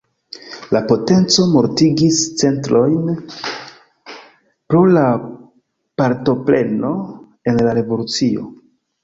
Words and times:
La 0.75 0.79
potenco 0.91 1.43
mortigis 1.49 2.21
centojn 2.41 3.11
pro 3.35 4.83
la 4.95 5.05
partopreno 6.05 6.95
en 7.53 7.63
la 7.69 7.77
revolucio. 7.81 8.51